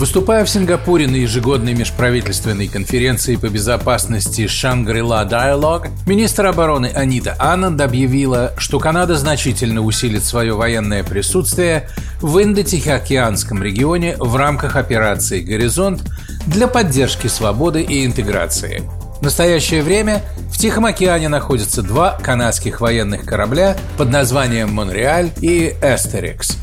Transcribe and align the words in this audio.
Выступая 0.00 0.46
в 0.46 0.48
Сингапуре 0.48 1.06
на 1.06 1.16
ежегодной 1.16 1.74
межправительственной 1.74 2.68
конференции 2.68 3.36
по 3.36 3.50
безопасности 3.50 4.46
Shangri-La 4.46 5.28
Dialogue, 5.28 5.90
министр 6.06 6.46
обороны 6.46 6.86
Анита 6.86 7.36
Аннанд 7.38 7.78
объявила, 7.82 8.54
что 8.56 8.78
Канада 8.78 9.16
значительно 9.16 9.82
усилит 9.82 10.24
свое 10.24 10.54
военное 10.54 11.04
присутствие 11.04 11.90
в 12.22 12.42
Индо-Тихоокеанском 12.42 13.62
регионе 13.62 14.16
в 14.18 14.36
рамках 14.36 14.76
операции 14.76 15.42
«Горизонт» 15.42 16.02
для 16.46 16.66
поддержки 16.66 17.26
свободы 17.26 17.82
и 17.82 18.06
интеграции. 18.06 18.82
В 19.20 19.22
настоящее 19.22 19.82
время 19.82 20.22
в 20.50 20.56
Тихом 20.56 20.86
океане 20.86 21.28
находятся 21.28 21.82
два 21.82 22.18
канадских 22.22 22.80
военных 22.80 23.26
корабля 23.26 23.76
под 23.98 24.08
названием 24.08 24.72
«Монреаль» 24.72 25.30
и 25.42 25.74
«Эстерикс», 25.82 26.56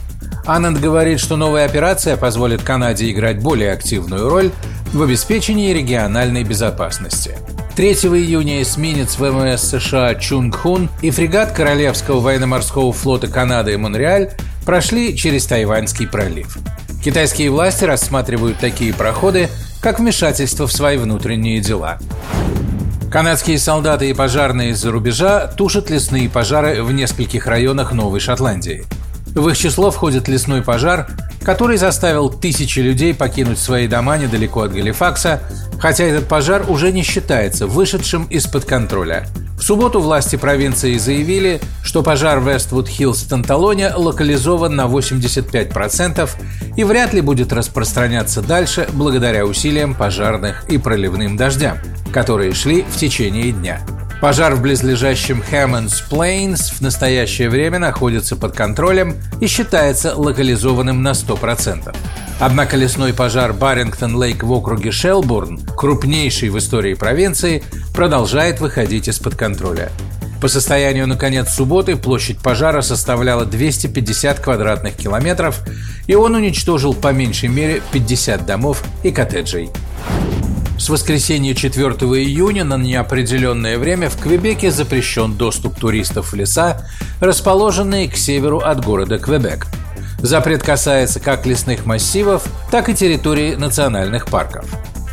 Аннанд 0.47 0.79
говорит, 0.79 1.19
что 1.19 1.35
новая 1.35 1.65
операция 1.65 2.15
позволит 2.15 2.63
Канаде 2.63 3.11
играть 3.11 3.37
более 3.37 3.73
активную 3.73 4.29
роль 4.29 4.51
в 4.93 5.01
обеспечении 5.01 5.73
региональной 5.73 6.45
безопасности. 6.45 7.37
3 7.75 7.91
июня 7.91 8.61
эсминец 8.61 9.17
ВМС 9.17 9.61
США 9.61 10.15
Чунг 10.15 10.55
Хун 10.55 10.89
и 11.01 11.11
фрегат 11.11 11.51
Королевского 11.51 12.21
военно-морского 12.21 12.93
флота 12.93 13.27
Канады 13.27 13.77
Монреаль 13.77 14.31
прошли 14.65 15.17
через 15.17 15.45
Тайваньский 15.47 16.07
пролив. 16.07 16.57
Китайские 17.03 17.51
власти 17.51 17.83
рассматривают 17.83 18.57
такие 18.57 18.93
проходы 18.93 19.49
как 19.81 19.99
вмешательство 19.99 20.65
в 20.65 20.71
свои 20.71 20.95
внутренние 20.95 21.59
дела. 21.59 21.99
Канадские 23.11 23.59
солдаты 23.59 24.09
и 24.09 24.13
пожарные 24.13 24.69
из-за 24.69 24.91
рубежа 24.91 25.47
тушат 25.47 25.89
лесные 25.89 26.29
пожары 26.29 26.83
в 26.83 26.93
нескольких 26.93 27.47
районах 27.47 27.91
Новой 27.91 28.21
Шотландии– 28.21 28.85
в 29.41 29.49
их 29.49 29.57
число 29.57 29.91
входит 29.91 30.27
лесной 30.27 30.61
пожар, 30.61 31.07
который 31.43 31.77
заставил 31.77 32.29
тысячи 32.29 32.79
людей 32.79 33.13
покинуть 33.13 33.59
свои 33.59 33.87
дома 33.87 34.17
недалеко 34.17 34.63
от 34.63 34.73
Галифакса, 34.73 35.41
хотя 35.79 36.03
этот 36.05 36.27
пожар 36.27 36.65
уже 36.69 36.91
не 36.91 37.03
считается 37.03 37.67
вышедшим 37.67 38.25
из-под 38.25 38.65
контроля. 38.65 39.27
В 39.57 39.63
субботу 39.63 39.99
власти 39.99 40.35
провинции 40.35 40.97
заявили, 40.97 41.59
что 41.83 42.03
пожар 42.03 42.39
в 42.39 42.47
Вествуд-Хиллз 42.47 43.25
в 43.25 43.29
Танталоне 43.29 43.91
локализован 43.95 44.75
на 44.75 44.85
85% 44.85 46.29
и 46.75 46.83
вряд 46.83 47.13
ли 47.13 47.21
будет 47.21 47.51
распространяться 47.51 48.41
дальше 48.41 48.87
благодаря 48.93 49.45
усилиям 49.45 49.95
пожарных 49.95 50.69
и 50.69 50.77
проливным 50.77 51.37
дождям, 51.37 51.79
которые 52.13 52.53
шли 52.53 52.83
в 52.83 52.97
течение 52.97 53.51
дня. 53.51 53.81
Пожар 54.19 54.55
в 54.55 54.61
близлежащем 54.63 55.43
Hammond's 55.51 56.01
Plains 56.09 56.73
в 56.73 56.81
настоящее 56.81 57.49
время 57.49 57.77
находится 57.77 58.35
под 58.35 58.55
контролем 58.55 59.15
и 59.39 59.45
считается 59.45 60.15
локализованным 60.15 61.03
на 61.03 61.11
100%. 61.11 61.95
Однако 62.39 62.77
лесной 62.77 63.13
пожар 63.13 63.53
Барингтон-Лейк 63.53 64.43
в 64.43 64.51
округе 64.51 64.91
Шелбурн, 64.91 65.59
крупнейший 65.77 66.49
в 66.49 66.57
истории 66.57 66.95
провинции, 66.95 67.63
продолжает 67.93 68.59
выходить 68.59 69.07
из-под 69.07 69.35
контроля. 69.35 69.91
По 70.41 70.47
состоянию 70.47 71.07
на 71.07 71.15
конец 71.15 71.49
субботы 71.49 71.95
площадь 71.95 72.39
пожара 72.39 72.81
составляла 72.81 73.45
250 73.45 74.39
квадратных 74.39 74.95
километров, 74.95 75.61
и 76.07 76.15
он 76.15 76.33
уничтожил 76.33 76.95
по 76.95 77.11
меньшей 77.11 77.49
мере 77.49 77.83
50 77.91 78.45
домов 78.47 78.83
и 79.03 79.11
коттеджей. 79.11 79.69
С 80.77 80.89
воскресенья 80.89 81.55
4 81.55 81.85
июня 81.85 82.63
на 82.63 82.77
неопределенное 82.77 83.79
время 83.79 84.09
в 84.09 84.17
Квебеке 84.17 84.69
запрещен 84.69 85.33
доступ 85.33 85.79
туристов 85.79 86.31
в 86.31 86.35
леса, 86.35 86.87
расположенные 87.19 88.07
к 88.07 88.15
северу 88.15 88.59
от 88.59 88.85
города 88.85 89.17
Квебек. 89.17 89.65
Запрет 90.19 90.61
касается 90.61 91.19
как 91.19 91.47
лесных 91.47 91.87
массивов, 91.87 92.43
так 92.69 92.89
и 92.89 92.95
территории 92.95 93.55
национальных 93.55 94.27
парков. 94.27 94.65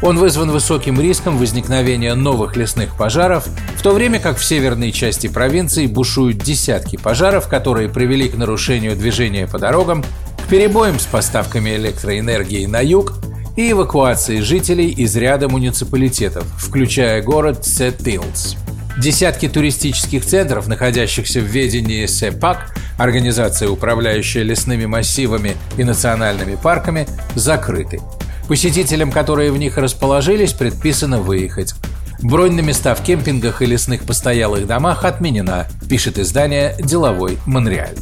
Он 0.02 0.18
вызван 0.18 0.50
высоким 0.50 1.00
риском 1.00 1.38
возникновения 1.38 2.14
новых 2.14 2.56
лесных 2.56 2.94
пожаров, 2.94 3.46
в 3.76 3.82
то 3.82 3.94
время 3.94 4.20
как 4.20 4.36
в 4.36 4.44
северной 4.44 4.92
части 4.92 5.28
провинции 5.28 5.86
бушуют 5.86 6.38
десятки 6.38 6.96
пожаров, 6.96 7.48
которые 7.48 7.88
привели 7.88 8.28
к 8.28 8.36
нарушению 8.36 8.96
движения 8.96 9.46
по 9.46 9.58
дорогам, 9.58 10.04
к 10.44 10.48
перебоям 10.48 10.98
с 10.98 11.06
поставками 11.06 11.74
электроэнергии 11.76 12.66
на 12.66 12.80
юг 12.80 13.14
и 13.56 13.70
эвакуации 13.70 14.40
жителей 14.40 14.90
из 14.90 15.16
ряда 15.16 15.48
муниципалитетов, 15.48 16.44
включая 16.58 17.22
город 17.22 17.64
Сеттилс. 17.64 18.56
Десятки 18.98 19.48
туристических 19.48 20.24
центров, 20.24 20.68
находящихся 20.68 21.40
в 21.40 21.44
ведении 21.44 22.06
СЕПАК, 22.06 22.74
организация, 22.98 23.68
управляющая 23.68 24.42
лесными 24.42 24.86
массивами 24.86 25.56
и 25.76 25.84
национальными 25.84 26.56
парками, 26.56 27.08
закрыты. 27.34 28.00
Посетителям, 28.48 29.10
которые 29.10 29.50
в 29.50 29.58
них 29.58 29.78
расположились, 29.78 30.52
предписано 30.52 31.20
выехать. 31.20 31.74
Бронь 32.22 32.54
на 32.54 32.60
места 32.60 32.94
в 32.94 33.02
кемпингах 33.02 33.62
и 33.62 33.66
лесных 33.66 34.04
постоялых 34.04 34.66
домах 34.66 35.04
отменена, 35.04 35.66
пишет 35.88 36.18
издание 36.18 36.76
«Деловой 36.78 37.38
Монреаль». 37.46 37.96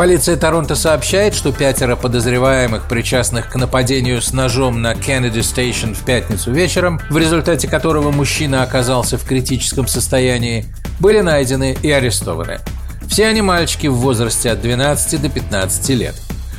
Полиция 0.00 0.38
Торонто 0.38 0.76
сообщает, 0.76 1.34
что 1.34 1.52
пятеро 1.52 1.94
подозреваемых, 1.94 2.88
причастных 2.88 3.50
к 3.50 3.56
нападению 3.56 4.22
с 4.22 4.32
ножом 4.32 4.80
на 4.80 4.94
Кеннеди 4.94 5.40
Стейшн 5.40 5.92
в 5.92 6.06
пятницу 6.06 6.50
вечером, 6.50 6.98
в 7.10 7.18
результате 7.18 7.68
которого 7.68 8.10
мужчина 8.10 8.62
оказался 8.62 9.18
в 9.18 9.24
критическом 9.24 9.86
состоянии, 9.86 10.64
были 11.00 11.20
найдены 11.20 11.76
и 11.82 11.90
арестованы. 11.90 12.60
Все 13.08 13.26
они 13.26 13.42
мальчики 13.42 13.88
в 13.88 13.96
возрасте 13.96 14.50
от 14.52 14.62
12 14.62 15.20
до 15.20 15.28
15 15.28 15.90
лет. 15.90 16.14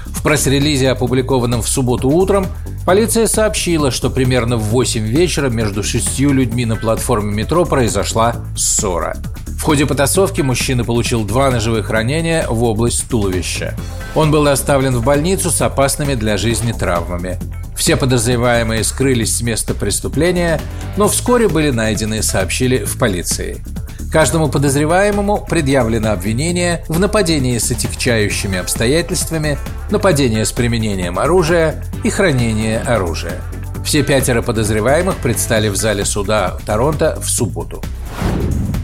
В 0.05 0.21
пресс-релизе, 0.21 0.91
опубликованном 0.91 1.63
в 1.63 1.67
субботу 1.67 2.09
утром, 2.09 2.45
полиция 2.85 3.25
сообщила, 3.25 3.89
что 3.89 4.11
примерно 4.11 4.57
в 4.57 4.65
8 4.65 5.01
вечера 5.01 5.49
между 5.49 5.81
шестью 5.81 6.31
людьми 6.31 6.67
на 6.67 6.75
платформе 6.75 7.33
метро 7.33 7.65
произошла 7.65 8.35
ссора. 8.55 9.17
В 9.61 9.63
ходе 9.63 9.85
потасовки 9.85 10.41
мужчина 10.41 10.83
получил 10.83 11.23
два 11.23 11.51
ножевых 11.51 11.91
ранения 11.91 12.47
в 12.49 12.63
область 12.63 13.07
туловища. 13.07 13.75
Он 14.15 14.31
был 14.31 14.43
доставлен 14.43 14.95
в 14.95 15.03
больницу 15.03 15.51
с 15.51 15.61
опасными 15.61 16.15
для 16.15 16.37
жизни 16.37 16.71
травмами. 16.71 17.37
Все 17.77 17.95
подозреваемые 17.95 18.83
скрылись 18.83 19.37
с 19.37 19.41
места 19.43 19.75
преступления, 19.75 20.59
но 20.97 21.07
вскоре 21.07 21.47
были 21.47 21.69
найдены, 21.69 22.23
сообщили 22.23 22.83
в 22.83 22.97
полиции. 22.97 23.63
Каждому 24.11 24.49
подозреваемому 24.49 25.45
предъявлено 25.47 26.11
обвинение 26.11 26.83
в 26.87 26.99
нападении 26.99 27.59
с 27.59 27.69
отягчающими 27.69 28.57
обстоятельствами, 28.57 29.59
нападение 29.91 30.43
с 30.43 30.51
применением 30.51 31.19
оружия 31.19 31.85
и 32.03 32.09
хранение 32.09 32.79
оружия. 32.79 33.39
Все 33.85 34.01
пятеро 34.01 34.41
подозреваемых 34.41 35.17
предстали 35.17 35.69
в 35.69 35.75
зале 35.75 36.03
суда 36.03 36.57
Торонто 36.65 37.19
в 37.21 37.29
субботу. 37.29 37.83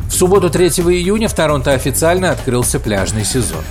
В 0.08 0.14
субботу 0.14 0.50
3 0.50 0.68
июня 0.68 1.28
в 1.28 1.34
Торонто 1.34 1.74
официально 1.74 2.32
открылся 2.32 2.80
пляжный 2.80 3.26
сезон. 3.26 3.64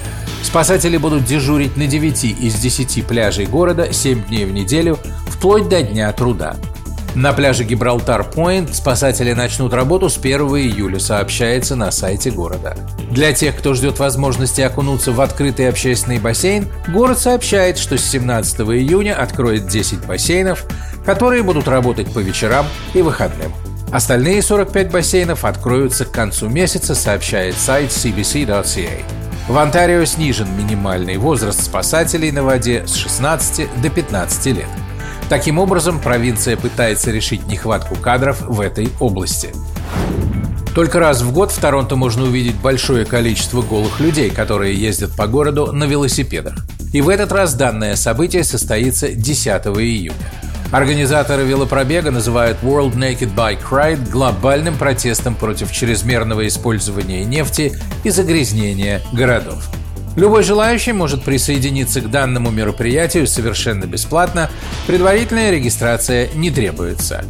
Спасатели 0.43 0.97
будут 0.97 1.25
дежурить 1.25 1.77
на 1.77 1.87
9 1.87 2.25
из 2.25 2.55
10 2.55 3.07
пляжей 3.07 3.47
города 3.47 3.93
7 3.93 4.27
дней 4.27 4.45
в 4.45 4.53
неделю, 4.53 4.99
вплоть 5.29 5.69
до 5.69 5.83
Дня 5.83 6.13
труда. 6.13 6.57
На 7.17 7.33
пляже 7.33 7.65
Гибралтар-Пойнт 7.65 8.75
спасатели 8.75 9.33
начнут 9.33 9.73
работу 9.73 10.11
с 10.11 10.19
1 10.19 10.39
июля, 10.41 10.99
сообщается 10.99 11.75
на 11.75 11.91
сайте 11.91 12.31
города. 12.31 12.77
Для 13.11 13.33
тех, 13.33 13.57
кто 13.57 13.73
ждет 13.73 13.99
возможности 13.99 14.61
окунуться 14.61 15.13
в 15.13 15.21
открытый 15.23 15.69
общественный 15.69 16.19
бассейн, 16.19 16.69
город 16.89 17.19
сообщает, 17.19 17.79
что 17.79 17.97
с 17.97 18.05
17 18.05 18.61
июня 18.61 19.19
откроет 19.19 19.67
10 19.67 20.05
бассейнов, 20.07 20.67
которые 21.07 21.43
будут 21.43 21.69
работать 21.69 22.13
по 22.13 22.19
вечерам 22.19 22.67
и 22.93 23.01
выходным. 23.01 23.51
Остальные 23.93 24.43
45 24.43 24.91
бассейнов 24.91 25.45
откроются 25.45 26.05
к 26.05 26.11
концу 26.11 26.49
месяца, 26.49 26.95
сообщает 26.95 27.55
сайт 27.55 27.91
cbc.ca. 27.91 29.05
В 29.49 29.57
Онтарио 29.57 30.05
снижен 30.05 30.49
минимальный 30.57 31.19
возраст 31.19 31.63
спасателей 31.63 32.33
на 32.33 32.43
воде 32.43 32.85
с 32.87 32.95
16 32.95 33.81
до 33.81 33.91
15 33.91 34.47
лет. 34.47 34.69
Таким 35.29 35.59
образом, 35.59 36.01
провинция 36.01 36.57
пытается 36.57 37.13
решить 37.13 37.47
нехватку 37.47 37.95
кадров 37.95 38.41
в 38.41 38.61
этой 38.61 38.89
области. 39.01 39.51
Только 40.75 40.99
раз 40.99 41.23
в 41.23 41.33
год 41.33 41.53
в 41.53 41.59
Торонто 41.59 41.97
можно 41.97 42.25
увидеть 42.25 42.57
большое 42.57 43.05
количество 43.07 43.63
голых 43.63 43.99
людей, 43.99 44.31
которые 44.31 44.75
ездят 44.75 45.17
по 45.17 45.27
городу 45.27 45.73
на 45.73 45.85
велосипедах. 45.85 46.55
И 46.93 47.01
в 47.01 47.09
этот 47.09 47.33
раз 47.33 47.55
данное 47.55 47.97
событие 47.97 48.45
состоится 48.45 49.09
10 49.09 49.47
июня. 49.47 50.15
Организаторы 50.73 51.45
велопробега 51.45 52.11
называют 52.11 52.59
World 52.63 52.95
Naked 52.95 53.35
Bike 53.35 53.63
Ride 53.71 54.11
глобальным 54.11 54.77
протестом 54.77 55.37
против 55.37 55.71
чрезмерного 55.71 56.47
использования 56.49 57.25
нефти 57.25 57.79
и 58.03 58.11
загрязнения 58.11 59.01
городов. 59.13 59.65
Любой 60.17 60.43
желающий 60.43 60.93
может 60.93 61.23
присоединиться 61.23 62.01
к 62.01 62.11
данному 62.11 62.51
мероприятию 62.51 63.27
совершенно 63.27 63.85
бесплатно, 63.85 64.51
предварительная 64.87 65.51
регистрация 65.51 66.29
не 66.35 66.51
требуется. 66.51 67.25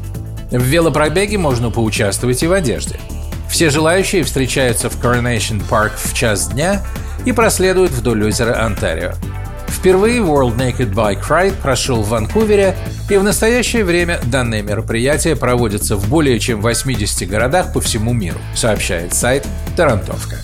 В 0.50 0.62
велопробеге 0.62 1.37
можно 1.37 1.71
поучаствовать 1.71 2.43
и 2.43 2.47
в 2.47 2.53
одежде. 2.53 2.97
Все 3.50 3.71
желающие 3.71 4.23
встречаются 4.23 4.88
в 4.88 5.03
Coronation 5.03 5.62
Park 5.69 5.93
в 5.97 6.15
час 6.15 6.49
дня 6.49 6.83
и 7.25 7.33
проследуют 7.33 7.91
вдоль 7.91 8.25
озера 8.25 8.65
Онтарио. 8.65 9.15
Впервые 9.87 10.19
World 10.19 10.56
Naked 10.56 10.93
Bike 10.93 11.23
Ride 11.29 11.55
прошел 11.62 12.03
в 12.03 12.09
Ванкувере, 12.09 12.77
и 13.09 13.17
в 13.19 13.23
настоящее 13.23 13.85
время 13.85 14.19
данное 14.25 14.61
мероприятие 14.61 15.37
проводится 15.37 15.94
в 15.94 16.09
более 16.09 16.41
чем 16.41 16.61
80 16.61 17.29
городах 17.29 17.73
по 17.73 17.81
всему 17.81 18.12
миру, 18.12 18.41
сообщает 18.53 19.15
сайт 19.15 19.47
Тарантовка. 19.77 20.38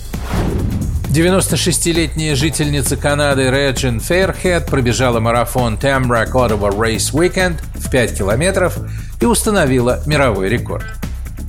96-летняя 1.10 2.36
жительница 2.36 2.96
Канады 2.96 3.50
Реджин 3.50 3.98
Фейрхед 3.98 4.66
пробежала 4.66 5.18
марафон 5.18 5.74
Tamrac 5.74 6.30
Ottawa 6.34 6.70
Race 6.70 7.12
Weekend 7.12 7.56
в 7.74 7.90
5 7.90 8.18
километров 8.18 8.78
и 9.20 9.26
установила 9.26 10.04
мировой 10.06 10.50
рекорд. 10.50 11.01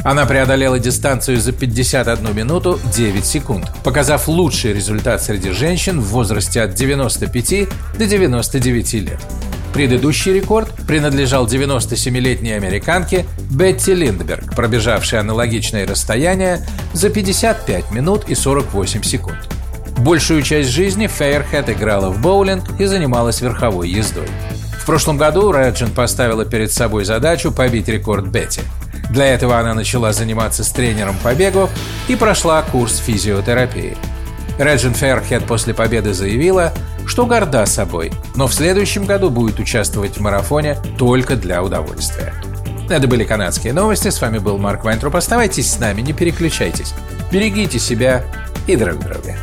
Она 0.04 0.26
преодолела 0.26 0.80
дистанцию 0.80 1.40
за 1.40 1.54
51 1.54 2.36
минуту 2.36 2.80
9 2.94 3.26
секунд, 3.26 3.72
показав 3.84 4.28
лучший 4.28 4.74
результат 4.74 5.24
среди 5.24 5.52
женщин 5.52 6.02
в 6.02 6.06
возрасте 6.08 6.62
от 6.62 6.74
95 6.74 7.70
до 7.98 8.06
99 8.06 8.94
лет. 8.96 9.20
Предыдущий 9.74 10.34
рекорд 10.34 10.70
принадлежал 10.86 11.48
97-летней 11.48 12.52
американке 12.52 13.26
Бетти 13.50 13.96
Линдберг, 13.96 14.56
пробежавшей 14.56 15.20
аналогичное 15.20 15.88
расстояние 15.88 16.64
за 16.94 17.10
55 17.10 17.92
минут 17.92 18.26
и 18.28 18.36
48 18.36 19.02
секунд. 19.04 19.38
Большую 19.98 20.44
часть 20.44 20.70
жизни 20.70 21.08
Фейерхед 21.08 21.70
играла 21.70 22.10
в 22.10 22.22
боулинг 22.22 22.80
и 22.80 22.86
занималась 22.86 23.42
верховой 23.42 23.90
ездой. 23.90 24.28
В 24.78 24.86
прошлом 24.86 25.18
году 25.18 25.52
Реджин 25.52 25.92
поставила 25.92 26.44
перед 26.44 26.72
собой 26.72 27.06
задачу 27.06 27.54
побить 27.54 27.88
рекорд 27.88 28.28
Бетти. 28.28 28.62
Для 29.14 29.28
этого 29.28 29.60
она 29.60 29.76
начала 29.76 30.12
заниматься 30.12 30.64
с 30.64 30.72
тренером 30.72 31.16
по 31.22 31.36
бегу 31.36 31.70
и 32.08 32.16
прошла 32.16 32.64
курс 32.64 32.98
физиотерапии. 32.98 33.96
Реджин 34.58 34.96
Фейерхед 34.96 35.46
после 35.46 35.76
победы 35.76 36.16
заявила, 36.16 36.74
что 37.06 37.28
горда 37.28 37.68
собой, 37.68 38.12
но 38.36 38.48
в 38.48 38.56
следующем 38.56 39.06
году 39.06 39.30
будет 39.30 39.60
участвовать 39.60 40.18
в 40.18 40.22
марафоне 40.22 40.78
только 40.98 41.36
для 41.36 41.62
удовольствия. 41.62 42.34
Это 42.90 43.08
были 43.08 43.24
канадские 43.24 43.74
новости. 43.74 44.10
С 44.10 44.20
вами 44.20 44.40
был 44.40 44.58
Марк 44.58 44.84
Вайнтруп. 44.84 45.16
Оставайтесь 45.16 45.72
с 45.72 45.80
нами, 45.80 46.02
не 46.02 46.14
переключайтесь. 46.14 46.96
Берегите 47.32 47.78
себя 47.78 48.24
и 48.66 48.76
друг 48.76 48.98
друга. 48.98 49.36